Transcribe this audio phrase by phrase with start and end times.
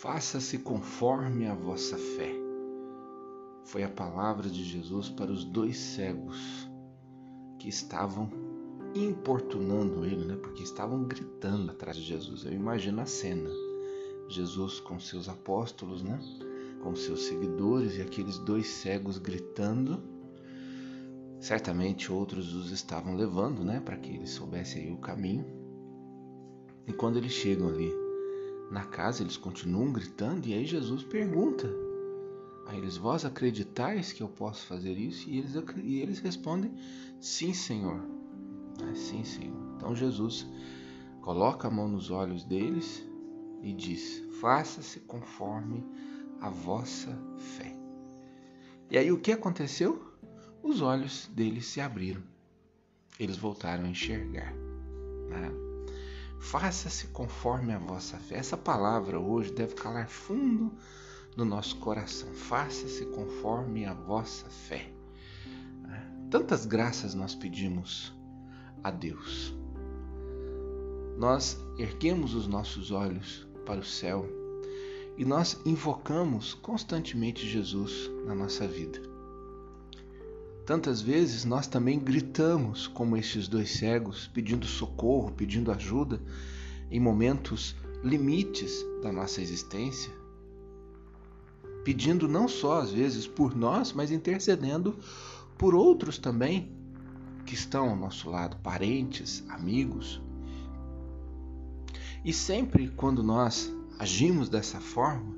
[0.00, 2.32] Faça-se conforme a vossa fé.
[3.64, 6.70] Foi a palavra de Jesus para os dois cegos
[7.58, 8.30] que estavam
[8.94, 10.36] importunando ele, né?
[10.36, 12.44] Porque estavam gritando atrás de Jesus.
[12.44, 13.50] Eu imagino a cena.
[14.28, 16.16] Jesus com seus apóstolos, né?
[16.80, 20.00] Com seus seguidores e aqueles dois cegos gritando.
[21.40, 23.80] Certamente outros os estavam levando, né?
[23.80, 25.44] Para que eles soubessem o caminho.
[26.86, 28.07] E quando eles chegam ali
[28.70, 31.68] na casa, eles continuam gritando e aí Jesus pergunta
[32.66, 35.28] a eles: Vós acreditais que eu posso fazer isso?
[35.28, 36.72] E eles, e eles respondem:
[37.20, 38.00] Sim, Senhor.
[38.90, 39.56] É, sim, Senhor.
[39.76, 40.46] Então Jesus
[41.22, 43.04] coloca a mão nos olhos deles
[43.62, 45.84] e diz: Faça-se conforme
[46.40, 47.74] a vossa fé.
[48.90, 50.04] E aí o que aconteceu?
[50.62, 52.22] Os olhos deles se abriram.
[53.18, 54.52] Eles voltaram a enxergar.
[55.28, 55.67] Né?
[56.38, 58.36] Faça-se conforme a vossa fé.
[58.36, 60.72] Essa palavra hoje deve calar fundo
[61.36, 62.32] no nosso coração.
[62.32, 64.90] Faça-se conforme a vossa fé.
[65.82, 66.10] Né?
[66.30, 68.12] Tantas graças nós pedimos
[68.82, 69.54] a Deus.
[71.16, 74.24] Nós erguemos os nossos olhos para o céu
[75.16, 79.07] e nós invocamos constantemente Jesus na nossa vida.
[80.68, 86.20] Tantas vezes nós também gritamos como estes dois cegos, pedindo socorro, pedindo ajuda
[86.90, 87.74] em momentos
[88.04, 90.12] limites da nossa existência,
[91.86, 94.94] pedindo não só às vezes por nós, mas intercedendo
[95.56, 96.70] por outros também
[97.46, 100.20] que estão ao nosso lado, parentes, amigos.
[102.22, 105.34] E sempre quando nós agimos dessa forma,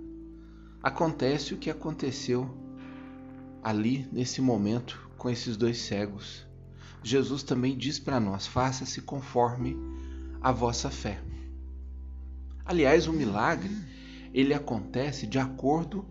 [0.82, 2.50] acontece o que aconteceu
[3.62, 6.46] ali nesse momento com esses dois cegos.
[7.02, 9.76] Jesus também diz para nós: faça-se conforme
[10.40, 11.20] a vossa fé.
[12.64, 13.70] Aliás, o milagre
[14.32, 16.06] ele acontece de acordo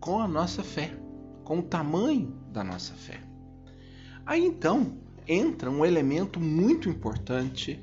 [0.00, 0.96] com a nossa fé,
[1.44, 3.20] com o tamanho da nossa fé.
[4.24, 4.96] Aí então,
[5.28, 7.78] entra um elemento muito importante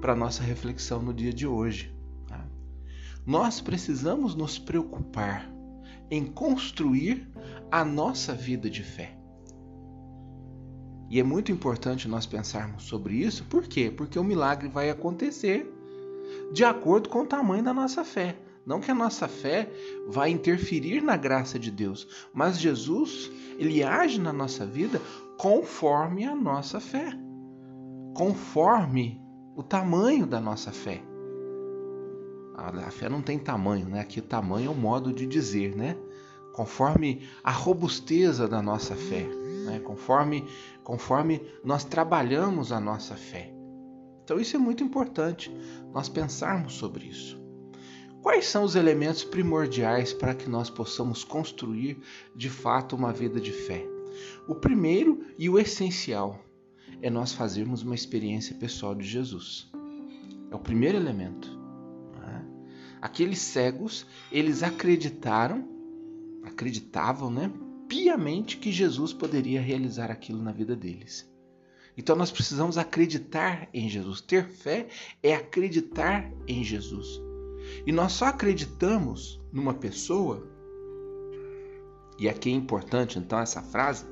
[0.00, 1.94] para nossa reflexão no dia de hoje.
[2.26, 2.44] Tá?
[3.24, 5.48] Nós precisamos nos preocupar
[6.10, 7.28] em construir
[7.70, 9.19] a nossa vida de fé.
[11.10, 13.92] E é muito importante nós pensarmos sobre isso, por quê?
[13.94, 15.68] Porque o milagre vai acontecer
[16.52, 18.38] de acordo com o tamanho da nossa fé.
[18.64, 19.68] Não que a nossa fé
[20.06, 23.28] vai interferir na graça de Deus, mas Jesus,
[23.58, 25.02] ele age na nossa vida
[25.36, 27.12] conforme a nossa fé,
[28.14, 29.20] conforme
[29.56, 31.02] o tamanho da nossa fé.
[32.54, 34.00] A fé não tem tamanho, né?
[34.00, 35.96] Aqui tamanho é o modo de dizer, né?
[36.52, 39.26] Conforme a robusteza da nossa fé,
[39.70, 39.78] né?
[39.78, 40.44] Conforme
[40.82, 43.54] conforme nós trabalhamos a nossa fé.
[44.24, 45.50] Então isso é muito importante
[45.92, 47.40] nós pensarmos sobre isso.
[48.22, 51.98] Quais são os elementos primordiais para que nós possamos construir
[52.34, 53.86] de fato uma vida de fé?
[54.46, 56.44] O primeiro e o essencial
[57.00, 59.70] é nós fazermos uma experiência pessoal de Jesus.
[60.50, 61.48] É o primeiro elemento.
[62.18, 62.44] Né?
[63.00, 65.66] Aqueles cegos, eles acreditaram,
[66.44, 67.50] acreditavam, né,
[67.90, 71.28] piamente que Jesus poderia realizar aquilo na vida deles.
[71.98, 74.20] Então nós precisamos acreditar em Jesus.
[74.20, 74.86] Ter fé
[75.20, 77.20] é acreditar em Jesus.
[77.84, 80.48] E nós só acreditamos numa pessoa,
[82.16, 84.06] e aqui é importante então essa frase,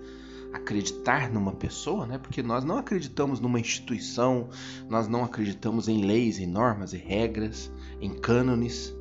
[0.53, 2.19] acreditar numa pessoa, né?
[2.19, 4.49] Porque nós não acreditamos numa instituição,
[4.89, 8.93] nós não acreditamos em leis, em normas, em regras, em cânones.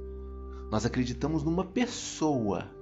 [0.70, 2.77] Nós acreditamos numa pessoa,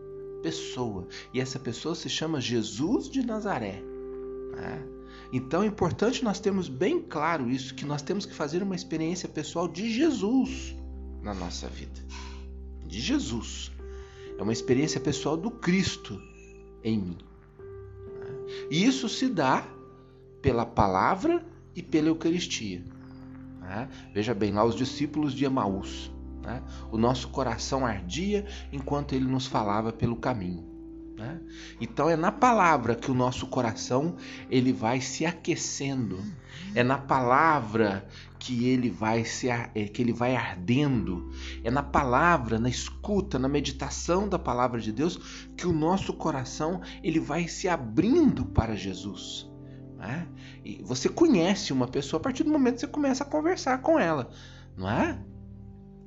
[0.46, 3.82] pessoa, e essa pessoa se chama Jesus de Nazaré.
[4.56, 4.88] Né?
[5.34, 9.28] Então é importante nós termos bem claro isso, que nós temos que fazer uma experiência
[9.28, 10.76] pessoal de Jesus
[11.24, 12.00] na nossa vida.
[12.86, 13.72] De Jesus.
[14.38, 16.22] É uma experiência pessoal do Cristo
[16.84, 17.18] em mim.
[18.70, 19.68] E isso se dá
[20.44, 21.44] pela palavra
[21.76, 22.84] e pela Eucaristia.
[23.62, 23.90] Né?
[24.14, 26.12] Veja bem, lá os discípulos de Emaús.
[26.46, 26.62] Né?
[26.92, 30.76] O nosso coração ardia enquanto ele nos falava pelo caminho.
[31.18, 31.40] Né?
[31.80, 34.18] Então é na palavra que o nosso coração
[34.50, 36.20] ele vai se aquecendo,
[36.74, 38.08] é na palavra
[38.38, 41.32] que ele vai se é, que ele vai ardendo,
[41.64, 46.82] é na palavra, na escuta, na meditação da palavra de Deus que o nosso coração
[47.02, 49.50] ele vai se abrindo para Jesus.
[49.98, 50.28] Né?
[50.66, 53.98] E você conhece uma pessoa a partir do momento que você começa a conversar com
[53.98, 54.30] ela,
[54.78, 55.18] não é?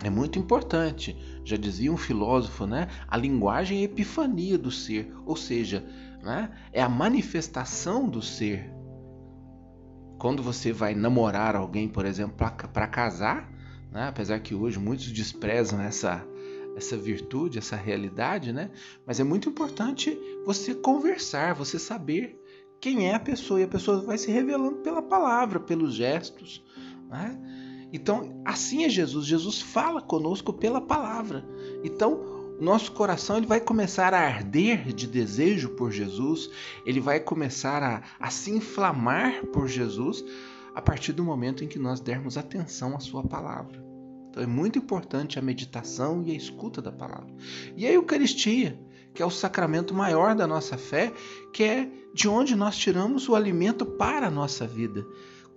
[0.02, 1.16] É muito importante.
[1.44, 2.88] Já dizia um filósofo, né?
[3.06, 5.84] A linguagem é a epifania do ser, ou seja,
[6.22, 6.50] né?
[6.72, 8.70] é a manifestação do ser.
[10.18, 13.50] Quando você vai namorar alguém, por exemplo, para casar,
[13.90, 14.08] né?
[14.08, 16.24] apesar que hoje muitos desprezam essa,
[16.76, 18.70] essa virtude, essa realidade, né?
[19.06, 22.40] Mas é muito importante você conversar, você saber
[22.80, 26.64] quem é a pessoa e a pessoa vai se revelando pela palavra, pelos gestos,
[27.08, 27.67] né?
[27.92, 29.26] Então, assim é Jesus.
[29.26, 31.44] Jesus fala conosco pela palavra.
[31.82, 36.50] Então, nosso coração ele vai começar a arder de desejo por Jesus,
[36.84, 40.24] ele vai começar a, a se inflamar por Jesus
[40.74, 43.84] a partir do momento em que nós dermos atenção à Sua palavra.
[44.28, 47.32] Então é muito importante a meditação e a escuta da palavra.
[47.76, 48.78] E a Eucaristia,
[49.14, 51.12] que é o sacramento maior da nossa fé,
[51.52, 55.06] que é de onde nós tiramos o alimento para a nossa vida.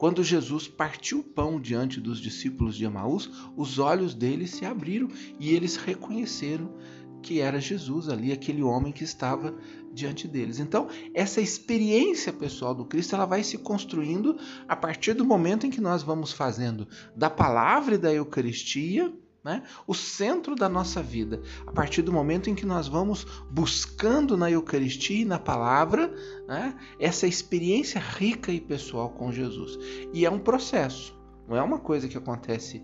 [0.01, 5.07] Quando Jesus partiu o pão diante dos discípulos de Emaús, os olhos deles se abriram
[5.39, 6.73] e eles reconheceram
[7.21, 9.55] que era Jesus ali, aquele homem que estava
[9.93, 10.57] diante deles.
[10.57, 15.69] Então, essa experiência pessoal do Cristo, ela vai se construindo a partir do momento em
[15.69, 19.63] que nós vamos fazendo da palavra e da Eucaristia né?
[19.87, 24.51] o centro da nossa vida, a partir do momento em que nós vamos buscando na
[24.51, 26.13] Eucaristia e na palavra
[26.47, 26.75] né?
[26.99, 29.77] essa experiência rica e pessoal com Jesus.
[30.13, 31.17] E é um processo,
[31.47, 32.81] não é uma coisa que acontece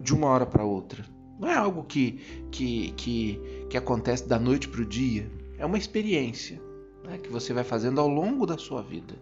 [0.00, 1.04] de uma hora para outra.
[1.38, 5.28] Não é algo que, que, que, que acontece da noite para o dia.
[5.58, 6.60] É uma experiência
[7.04, 7.18] né?
[7.18, 9.14] que você vai fazendo ao longo da sua vida.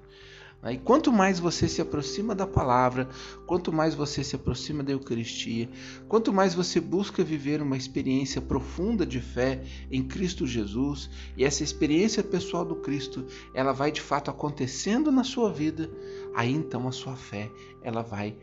[0.70, 3.08] E quanto mais você se aproxima da palavra,
[3.46, 5.68] quanto mais você se aproxima da Eucaristia,
[6.08, 11.64] quanto mais você busca viver uma experiência profunda de fé em Cristo Jesus, e essa
[11.64, 15.90] experiência pessoal do Cristo, ela vai de fato acontecendo na sua vida,
[16.32, 17.50] aí então a sua fé,
[17.82, 18.36] ela vai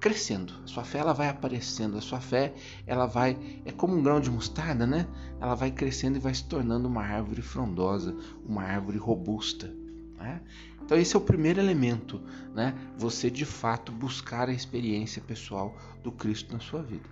[0.00, 0.52] crescendo.
[0.64, 2.52] A sua fé ela vai aparecendo, a sua fé
[2.84, 5.06] ela vai é como um grão de mostarda, né?
[5.40, 9.81] Ela vai crescendo e vai se tornando uma árvore frondosa, uma árvore robusta.
[10.22, 10.40] Né?
[10.84, 12.20] Então esse é o primeiro elemento,
[12.54, 12.74] né?
[12.96, 17.08] Você de fato buscar a experiência pessoal do Cristo na sua vida.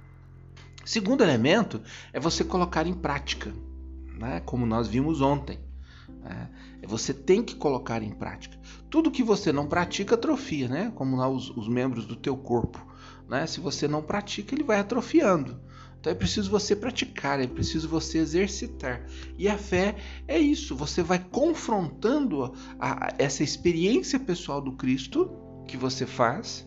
[0.85, 3.53] Segundo elemento é você colocar em prática,
[4.17, 4.41] né?
[4.41, 5.59] Como nós vimos ontem.
[6.09, 6.49] Né?
[6.87, 8.57] Você tem que colocar em prática.
[8.89, 10.93] Tudo que você não pratica atrofia, né?
[10.95, 12.85] Como lá os, os membros do teu corpo,
[13.29, 13.47] né?
[13.47, 15.61] Se você não pratica, ele vai atrofiando.
[16.01, 19.05] Então é preciso você praticar, é preciso você exercitar.
[19.37, 25.31] E a fé é isso, você vai confrontando a, a, essa experiência pessoal do Cristo
[25.69, 26.67] que você faz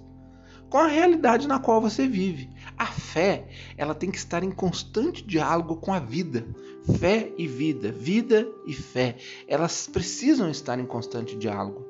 [0.70, 2.50] com a realidade na qual você vive.
[2.78, 6.48] A fé, ela tem que estar em constante diálogo com a vida.
[7.00, 11.86] Fé e vida, vida e fé, elas precisam estar em constante diálogo.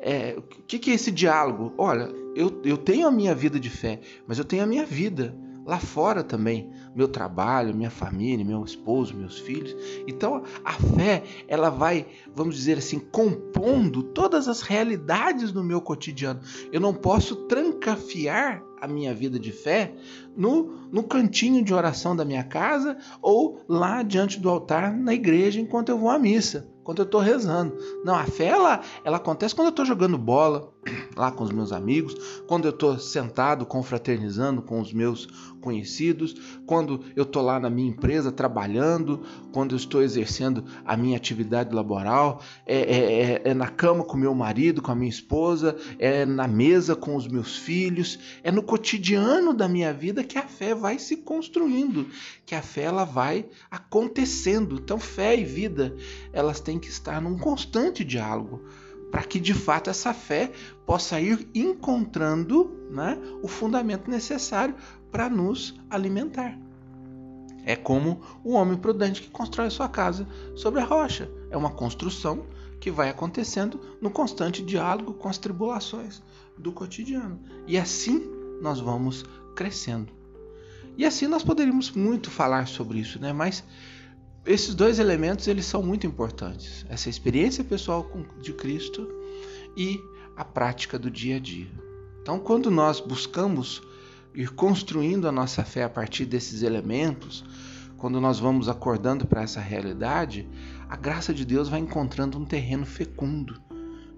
[0.00, 1.74] É, o que, que é esse diálogo?
[1.76, 5.34] Olha, eu, eu tenho a minha vida de fé, mas eu tenho a minha vida
[5.68, 9.76] lá fora também, meu trabalho, minha família, meu esposo, meus filhos.
[10.06, 16.40] Então a fé, ela vai, vamos dizer assim, compondo todas as realidades do meu cotidiano.
[16.72, 19.92] Eu não posso trancafiar a minha vida de fé
[20.34, 25.60] no, no cantinho de oração da minha casa ou lá diante do altar na igreja
[25.60, 27.76] enquanto eu vou à missa quando eu estou rezando.
[28.02, 30.72] Não, a fé ela, ela acontece quando eu estou jogando bola
[31.14, 32.14] lá com os meus amigos,
[32.46, 35.28] quando eu estou sentado confraternizando com os meus
[35.60, 36.34] conhecidos,
[36.66, 41.74] quando eu estou lá na minha empresa trabalhando, quando eu estou exercendo a minha atividade
[41.74, 46.24] laboral, é, é, é, é na cama com meu marido, com a minha esposa, é
[46.24, 50.74] na mesa com os meus filhos, é no cotidiano da minha vida que a fé
[50.74, 52.06] vai se construindo,
[52.46, 54.76] que a fé ela vai acontecendo.
[54.76, 55.94] Então fé e vida
[56.32, 58.62] elas têm que estar num constante diálogo
[59.10, 60.52] para que de fato essa fé
[60.84, 64.74] possa ir encontrando né, o fundamento necessário
[65.10, 66.58] para nos alimentar.
[67.64, 71.30] É como o homem prudente que constrói sua casa sobre a rocha.
[71.50, 72.46] É uma construção
[72.80, 76.22] que vai acontecendo no constante diálogo com as tribulações
[76.56, 77.38] do cotidiano.
[77.66, 78.22] E assim
[78.62, 80.12] nós vamos crescendo.
[80.96, 83.32] E assim nós poderíamos muito falar sobre isso, né?
[83.32, 83.62] Mas
[84.48, 86.86] esses dois elementos eles são muito importantes.
[86.88, 89.06] Essa experiência pessoal de Cristo
[89.76, 90.00] e
[90.34, 91.70] a prática do dia a dia.
[92.22, 93.82] Então, quando nós buscamos
[94.34, 97.44] ir construindo a nossa fé a partir desses elementos,
[97.98, 100.48] quando nós vamos acordando para essa realidade,
[100.88, 103.60] a graça de Deus vai encontrando um terreno fecundo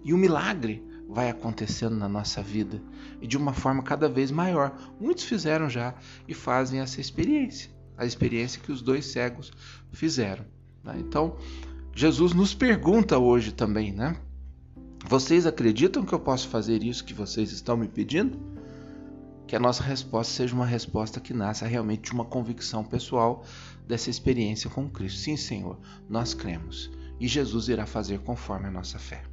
[0.04, 2.80] e o milagre vai acontecendo na nossa vida
[3.20, 4.78] e de uma forma cada vez maior.
[5.00, 5.92] Muitos fizeram já
[6.28, 9.52] e fazem essa experiência a experiência que os dois cegos
[9.92, 10.44] fizeram.
[10.82, 10.96] Né?
[10.98, 11.36] Então,
[11.94, 14.16] Jesus nos pergunta hoje também, né?
[15.06, 18.38] Vocês acreditam que eu posso fazer isso que vocês estão me pedindo?
[19.46, 23.44] Que a nossa resposta seja uma resposta que nasça realmente de uma convicção pessoal
[23.86, 25.20] dessa experiência com Cristo.
[25.20, 25.78] Sim, Senhor,
[26.08, 26.90] nós cremos.
[27.18, 29.29] E Jesus irá fazer conforme a nossa fé.